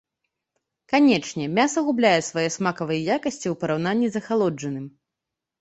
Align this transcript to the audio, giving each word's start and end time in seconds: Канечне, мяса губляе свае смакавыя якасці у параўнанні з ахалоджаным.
Канечне, 0.93 1.43
мяса 1.59 1.83
губляе 1.89 2.15
свае 2.29 2.45
смакавыя 2.57 2.99
якасці 3.19 3.47
у 3.53 3.59
параўнанні 3.65 4.07
з 4.15 4.23
ахалоджаным. 4.23 4.91